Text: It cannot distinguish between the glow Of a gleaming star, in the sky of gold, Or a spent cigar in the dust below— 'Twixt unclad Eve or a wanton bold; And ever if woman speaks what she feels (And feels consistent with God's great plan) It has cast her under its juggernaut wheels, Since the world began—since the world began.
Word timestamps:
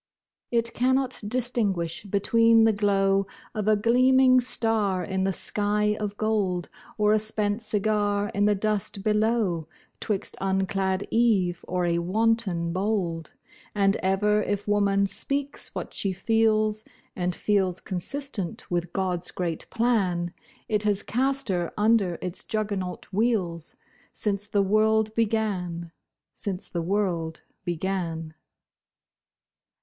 It 0.49 0.73
cannot 0.73 1.21
distinguish 1.27 2.01
between 2.05 2.63
the 2.63 2.73
glow 2.73 3.27
Of 3.53 3.67
a 3.67 3.75
gleaming 3.75 4.39
star, 4.41 5.03
in 5.03 5.25
the 5.25 5.31
sky 5.31 5.95
of 5.99 6.17
gold, 6.17 6.69
Or 6.97 7.13
a 7.13 7.19
spent 7.19 7.61
cigar 7.61 8.29
in 8.29 8.45
the 8.45 8.55
dust 8.55 9.03
below— 9.03 9.67
'Twixt 9.99 10.35
unclad 10.41 11.07
Eve 11.11 11.63
or 11.67 11.85
a 11.85 11.99
wanton 11.99 12.73
bold; 12.73 13.33
And 13.75 13.95
ever 13.97 14.41
if 14.41 14.67
woman 14.67 15.05
speaks 15.05 15.67
what 15.75 15.93
she 15.93 16.13
feels 16.13 16.83
(And 17.15 17.35
feels 17.35 17.79
consistent 17.79 18.71
with 18.71 18.93
God's 18.93 19.29
great 19.29 19.69
plan) 19.69 20.33
It 20.67 20.81
has 20.81 21.03
cast 21.03 21.47
her 21.49 21.71
under 21.77 22.17
its 22.23 22.43
juggernaut 22.43 23.05
wheels, 23.13 23.75
Since 24.11 24.47
the 24.47 24.63
world 24.63 25.13
began—since 25.13 26.69
the 26.69 26.81
world 26.81 27.43
began. 27.63 28.33